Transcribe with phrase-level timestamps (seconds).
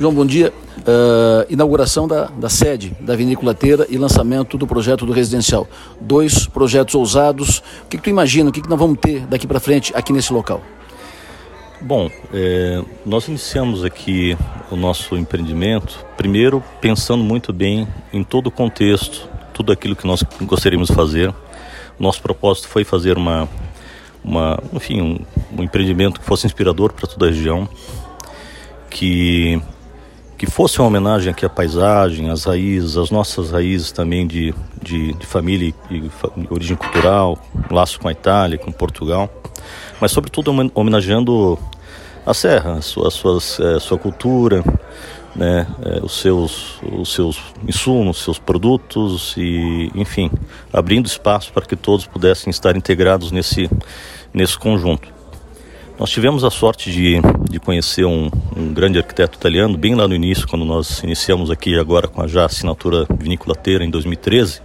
[0.00, 0.50] João, bom dia.
[0.78, 5.68] Uh, inauguração da, da sede da Vinícola Teira e lançamento do projeto do residencial.
[6.00, 7.58] Dois projetos ousados.
[7.84, 8.48] O que, que tu imagina?
[8.48, 10.62] O que, que nós vamos ter daqui para frente aqui nesse local?
[11.82, 14.38] Bom, é, nós iniciamos aqui
[14.70, 20.24] o nosso empreendimento, primeiro pensando muito bem em todo o contexto, tudo aquilo que nós
[20.40, 21.34] gostaríamos de fazer.
[21.98, 23.46] Nosso propósito foi fazer uma,
[24.24, 25.18] uma enfim, um,
[25.58, 27.68] um empreendimento que fosse inspirador para toda a região,
[28.88, 29.60] que
[30.40, 35.12] que fosse uma homenagem aqui à paisagem, às raízes, às nossas raízes também de, de,
[35.12, 36.10] de família e
[36.48, 37.38] origem cultural,
[37.70, 39.28] laço com a Itália, com Portugal,
[40.00, 41.58] mas sobretudo homenageando
[42.24, 44.64] a serra, a sua, a suas, é, sua cultura,
[45.36, 47.38] né, é, os, seus, os seus
[47.68, 50.30] insumos, seus produtos e, enfim,
[50.72, 53.68] abrindo espaço para que todos pudessem estar integrados nesse,
[54.32, 55.19] nesse conjunto.
[56.00, 60.14] Nós tivemos a sorte de, de conhecer um, um, grande arquiteto italiano, bem lá no
[60.14, 64.62] início, quando nós iniciamos aqui agora com a já assinatura viniculateira em 2013.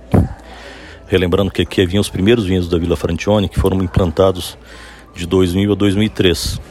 [1.08, 4.58] Relembrando que aqui haviam os primeiros vinhos da Vila Francione, que foram implantados
[5.14, 6.62] de 2000 a 2003.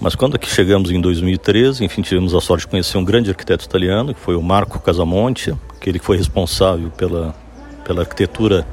[0.00, 3.64] Mas quando aqui chegamos em 2013, enfim, tivemos a sorte de conhecer um grande arquiteto
[3.64, 7.34] italiano, que foi o Marco Casamonte, que ele foi responsável pela,
[7.84, 8.64] pela arquitetura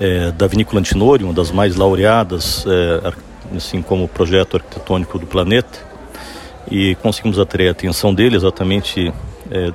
[0.00, 5.86] é, da Vinícola Antinori, uma das mais laureadas é, assim como projeto arquitetônico do planeta,
[6.70, 9.12] e conseguimos atrair a atenção dele exatamente
[9.50, 9.72] é,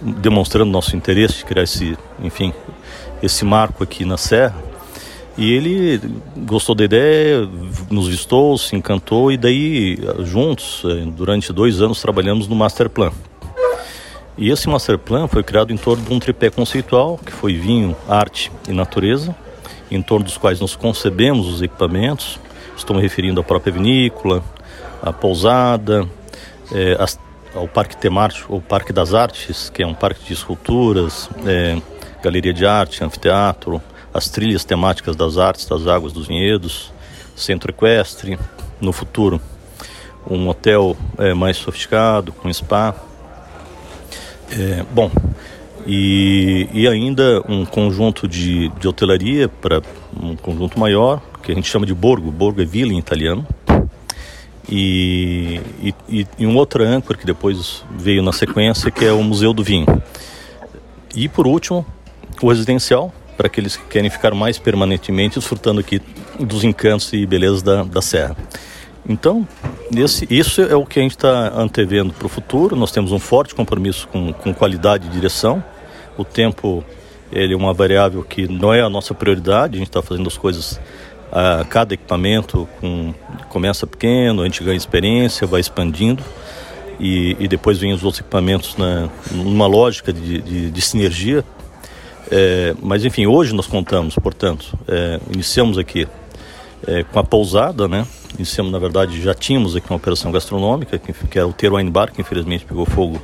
[0.00, 2.52] demonstrando nosso interesse de criar esse, enfim,
[3.22, 4.56] esse marco aqui na Serra.
[5.36, 6.00] E ele
[6.36, 7.48] gostou da ideia,
[7.90, 13.10] nos vistou, se encantou e daí juntos, é, durante dois anos, trabalhamos no Master Plan.
[14.36, 17.96] E esse Master Plan foi criado em torno de um tripé conceitual, que foi vinho,
[18.08, 19.34] arte e natureza,
[19.90, 22.38] em torno dos quais nós concebemos os equipamentos,
[22.84, 24.44] Estou me referindo à própria vinícola,
[25.02, 26.06] à pousada,
[26.70, 26.94] é,
[27.54, 31.80] ao Parque Temático, ou Parque das Artes, que é um parque de esculturas, é,
[32.22, 33.80] galeria de arte, anfiteatro,
[34.12, 36.92] as trilhas temáticas das artes, das águas, dos vinhedos,
[37.34, 38.38] centro equestre,
[38.78, 39.40] no futuro
[40.30, 42.94] um hotel é, mais sofisticado, com spa.
[44.52, 45.10] É, bom,
[45.86, 49.82] e, e ainda um conjunto de, de hotelaria para
[50.20, 53.46] um conjunto maior, que a gente chama de borgo, borgo é vila em italiano.
[54.66, 55.60] E,
[56.08, 59.62] e, e um outro âncora que depois veio na sequência, que é o Museu do
[59.62, 59.86] Vinho.
[61.14, 61.84] E por último,
[62.40, 66.00] o residencial, para aqueles que querem ficar mais permanentemente desfrutando aqui
[66.40, 68.36] dos encantos e belezas da, da Serra.
[69.06, 69.46] Então,
[69.94, 72.74] esse, isso é o que a gente está antevendo para o futuro.
[72.74, 75.62] Nós temos um forte compromisso com, com qualidade e direção.
[76.16, 76.84] O tempo
[77.32, 79.74] ele é uma variável que não é a nossa prioridade.
[79.74, 80.80] A gente está fazendo as coisas
[81.32, 83.12] a cada equipamento com,
[83.48, 86.22] começa pequeno, a gente ganha experiência, vai expandindo
[87.00, 91.44] e, e depois vem os outros equipamentos na, numa lógica de, de, de sinergia.
[92.30, 96.06] É, mas enfim, hoje nós contamos, portanto, é, iniciamos aqui
[96.86, 98.06] é, com a pousada, né?
[98.36, 101.90] Iniciamos, na verdade, já tínhamos aqui uma operação gastronômica, que, que era o Ter Wine
[101.90, 103.20] Bar, que infelizmente pegou fogo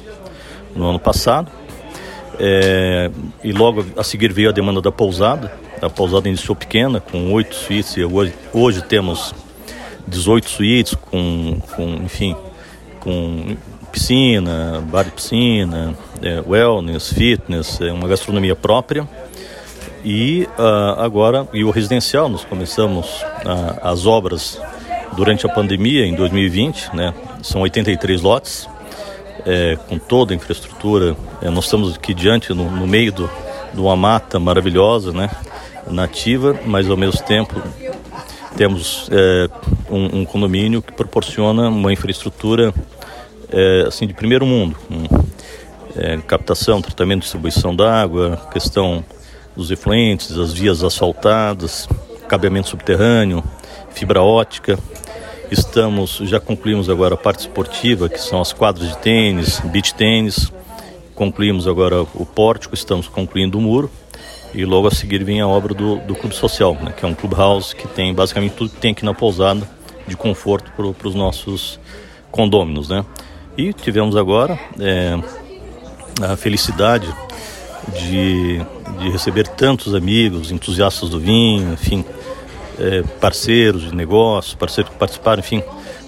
[0.74, 1.50] no ano passado.
[2.38, 3.10] É,
[3.42, 7.54] e logo a seguir veio a demanda da pousada, a pousada iniciou pequena, com oito
[7.54, 9.34] suítes, e hoje, hoje temos
[10.06, 12.36] 18 suítes com, com, enfim,
[13.00, 13.56] com
[13.90, 19.08] piscina, bar de piscina, é, wellness, fitness, é uma gastronomia própria.
[20.04, 24.58] E uh, agora, e o residencial, nós começamos uh, as obras
[25.14, 27.12] durante a pandemia, em 2020, né?
[27.42, 28.66] São 83 lotes,
[29.46, 31.16] é, com toda a infraestrutura.
[31.42, 33.30] É, nós estamos aqui diante, no, no meio do,
[33.72, 35.30] de uma mata maravilhosa, né?
[35.90, 37.60] nativa, mas ao mesmo tempo
[38.56, 39.48] temos é,
[39.90, 42.74] um, um, condomínio que proporciona uma infraestrutura
[43.50, 45.24] é, assim de primeiro mundo, com,
[45.96, 49.04] é, captação, tratamento, distribuição da água, questão
[49.56, 51.88] dos efluentes, as vias asfaltadas,
[52.28, 53.42] cabeamento subterrâneo,
[53.90, 54.78] fibra ótica.
[55.50, 60.52] Estamos, já concluímos agora a parte esportiva, que são as quadras de tênis, beach tênis.
[61.14, 63.90] Concluímos agora o pórtico, estamos concluindo o muro
[64.54, 67.14] e logo a seguir vem a obra do, do Clube Social, né, que é um
[67.14, 69.68] clubhouse que tem basicamente tudo que tem aqui na pousada
[70.06, 71.80] de conforto para os nossos
[72.30, 72.88] condôminos.
[72.88, 73.04] Né?
[73.58, 75.18] E tivemos agora é,
[76.22, 77.12] a felicidade
[77.92, 78.58] de,
[79.00, 82.04] de receber tantos amigos, entusiastas do vinho, enfim,
[82.80, 85.62] é, parceiros de negócio, parceiros que participaram, enfim,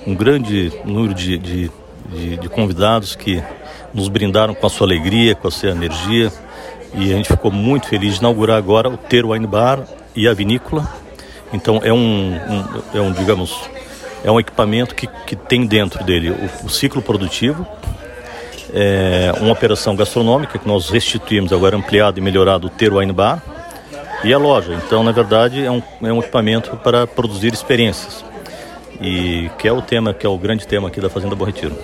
[0.06, 1.70] um grande número de, de,
[2.08, 3.42] de, de convidados que
[3.92, 6.32] nos brindaram com a sua alegria, com a sua energia
[6.94, 9.80] e a gente ficou muito feliz de inaugurar agora o Ter Wine Bar
[10.14, 10.86] e a vinícola.
[11.52, 13.68] Então é um, um é um digamos,
[14.24, 17.66] é um equipamento que, que tem dentro dele o, o ciclo produtivo,
[18.74, 23.42] é, uma operação gastronômica que nós restituímos, agora ampliado e melhorado o Ter Wine Bar,
[24.24, 24.74] e a loja.
[24.74, 28.24] Então, na verdade, é um, é um equipamento para produzir experiências,
[29.00, 31.76] e que é o tema, que é o grande tema aqui da Fazenda Bom Retiro.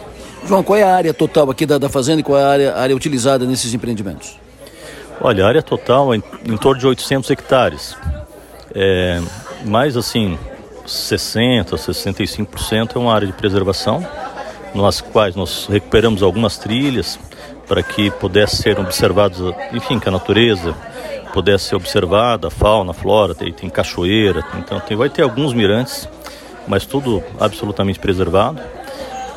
[0.47, 2.73] João, qual é a área total aqui da, da fazenda e qual é a área,
[2.73, 4.39] a área utilizada nesses empreendimentos?
[5.21, 7.97] Olha, a área total é em, em torno de 800 hectares.
[8.75, 9.21] É,
[9.65, 10.39] mais assim,
[10.87, 14.07] 60%, 65% é uma área de preservação,
[14.75, 17.19] nas quais nós recuperamos algumas trilhas
[17.67, 20.75] para que pudesse ser observados, enfim, que a natureza
[21.33, 26.09] pudesse ser observada, fauna, flora, tem, tem cachoeira, então tem, vai ter alguns mirantes,
[26.67, 28.61] mas tudo absolutamente preservado.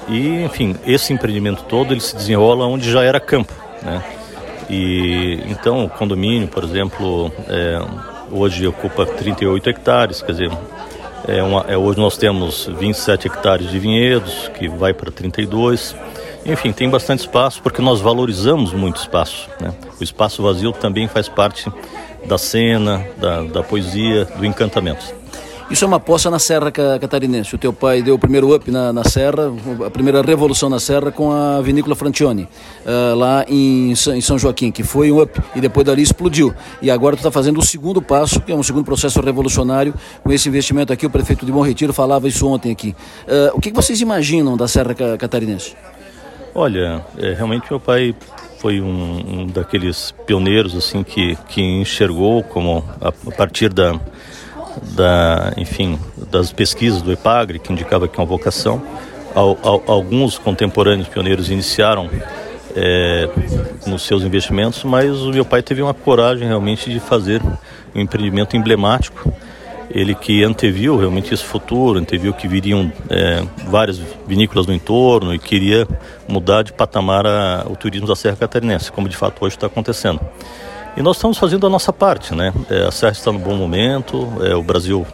[0.07, 4.03] E, enfim, esse empreendimento todo ele se desenrola onde já era campo, né?
[4.69, 7.81] E então o condomínio, por exemplo, é,
[8.31, 10.51] hoje ocupa 38 hectares, quer dizer,
[11.27, 15.95] é uma, é, hoje nós temos 27 hectares de vinhedos, que vai para 32.
[16.45, 19.47] Enfim, tem bastante espaço porque nós valorizamos muito espaço.
[19.59, 19.73] Né?
[20.01, 21.71] O espaço vazio também faz parte
[22.25, 25.21] da cena, da, da poesia, do encantamento.
[25.69, 27.55] Isso é uma poça na Serra Catarinense.
[27.55, 29.53] O teu pai deu o primeiro up na, na Serra,
[29.85, 32.49] a primeira revolução na Serra com a vinícola Frantione,
[32.83, 36.53] uh, lá em, em, São Joaquim, que foi um up e depois dali explodiu.
[36.81, 39.93] E agora tu está fazendo o segundo passo, que é um segundo processo revolucionário,
[40.23, 41.05] com esse investimento aqui.
[41.05, 42.95] O prefeito de Bom Retiro falava isso ontem aqui.
[43.27, 45.75] Uh, o que, que vocês imaginam da Serra Catarinense?
[46.53, 48.13] Olha, é, realmente meu pai
[48.61, 53.99] foi um, um, daqueles pioneiros assim que, que enxergou como a, a partir da
[54.93, 55.99] da, enfim,
[56.29, 58.81] das pesquisas do EPAGRE, que indicava que é uma vocação.
[59.35, 62.09] Al, al, alguns contemporâneos pioneiros iniciaram
[62.75, 63.29] é,
[63.85, 67.41] nos seus investimentos, mas o meu pai teve uma coragem realmente de fazer
[67.93, 69.33] um empreendimento emblemático.
[69.93, 75.39] Ele que anteviu realmente esse futuro, anteviu que viriam é, várias vinícolas no entorno e
[75.39, 75.87] queria
[76.27, 80.19] mudar de patamar a, o turismo da Serra Catarinense, como de fato hoje está acontecendo.
[80.95, 82.53] E nós estamos fazendo a nossa parte, né?
[82.69, 85.05] É, a Serra está no bom momento, é, o Brasil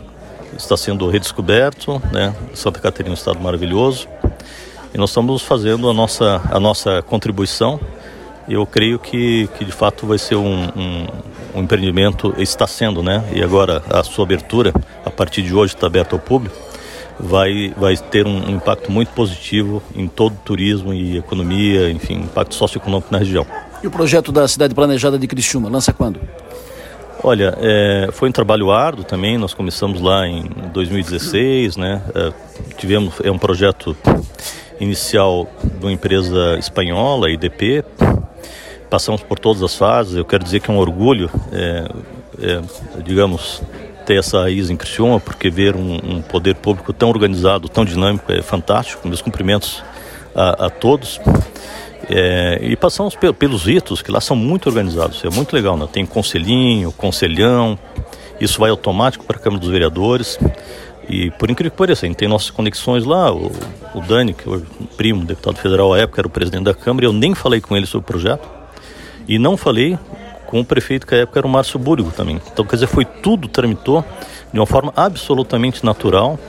[0.57, 2.35] está sendo redescoberto, né?
[2.53, 4.07] Santa Catarina é um estado maravilhoso.
[4.93, 7.79] E nós estamos fazendo a nossa, a nossa contribuição.
[8.49, 11.07] Eu creio que, que de fato vai ser um, um,
[11.57, 13.23] um empreendimento, está sendo, né?
[13.33, 14.73] E agora a sua abertura,
[15.03, 16.55] a partir de hoje está aberta ao público,
[17.19, 22.21] vai, vai ter um, um impacto muito positivo em todo o turismo e economia, enfim,
[22.21, 23.45] impacto socioeconômico na região.
[23.81, 26.19] E o projeto da cidade planejada de Criciúma, lança quando?
[27.23, 32.01] Olha, é, foi um trabalho árduo também, nós começamos lá em 2016, né?
[32.13, 32.31] É,
[32.77, 33.97] tivemos, é um projeto
[34.79, 37.83] inicial de uma empresa espanhola, IDP,
[38.89, 41.87] passamos por todas as fases, eu quero dizer que é um orgulho, é,
[42.41, 42.61] é
[43.03, 43.61] digamos,
[44.05, 48.31] ter essa raiz em Criciúma, porque ver um, um, poder público tão organizado, tão dinâmico,
[48.31, 49.83] é fantástico, meus cumprimentos
[50.33, 51.19] a, a todos.
[52.09, 55.85] É, e passamos pelos ritos, que lá são muito organizados, é muito legal, né?
[55.91, 57.77] Tem conselhinho, conselhão,
[58.39, 60.39] isso vai automático para a Câmara dos Vereadores.
[61.09, 63.33] E por incrível que pareça, tem nossas conexões lá.
[63.33, 63.51] O,
[63.93, 64.61] o Dani, que é o
[64.95, 67.85] primo, deputado federal à época, era o presidente da Câmara, eu nem falei com ele
[67.85, 68.56] sobre o projeto.
[69.27, 69.97] E não falei
[70.47, 72.41] com o prefeito que à época era o Márcio Búrigo também.
[72.51, 74.03] Então, quer dizer, foi tudo tramitou
[74.51, 76.39] de uma forma absolutamente natural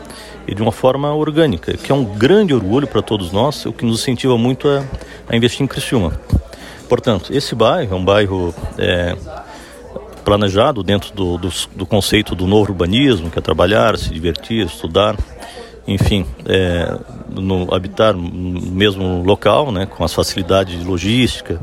[0.46, 3.84] e de uma forma orgânica, que é um grande orgulho para todos nós, o que
[3.84, 4.82] nos incentiva muito a,
[5.28, 6.18] a, investir em Criciúma.
[6.88, 9.14] Portanto, esse bairro é um bairro é,
[10.24, 15.16] planejado dentro do, do, do, conceito do novo urbanismo, que é trabalhar, se divertir, estudar,
[15.86, 16.98] enfim, é,
[17.28, 21.60] no, habitar no mesmo local, né, com as facilidades de logística,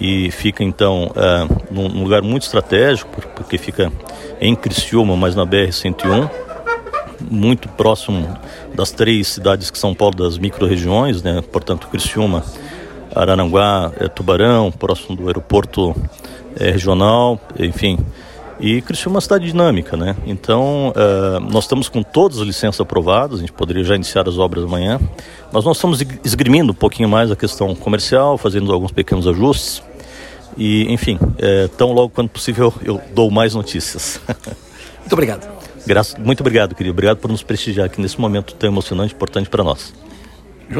[0.00, 3.92] e fica então é, num, lugar muito estratégico, porque fica
[4.40, 6.30] em Criciúma, mas na BR-101,
[7.28, 8.38] muito próximo
[8.74, 11.42] das três cidades que são polo das micro-regiões, né?
[11.50, 12.44] portanto Criciúma,
[13.14, 15.96] Araranguá, é, Tubarão, próximo do aeroporto
[16.58, 17.98] é, regional, enfim.
[18.60, 20.16] E Criciúma é uma cidade dinâmica, né?
[20.26, 24.36] Então, uh, nós estamos com todas as licenças aprovadas, a gente poderia já iniciar as
[24.36, 24.98] obras amanhã,
[25.52, 29.80] mas nós estamos esgrimindo um pouquinho mais a questão comercial, fazendo alguns pequenos ajustes.
[30.58, 34.20] E, enfim, é, tão logo quanto possível eu dou mais notícias.
[35.00, 35.48] Muito obrigado.
[35.86, 36.92] Graças, muito obrigado, querido.
[36.92, 39.94] Obrigado por nos prestigiar aqui nesse momento tão emocionante e importante para nós.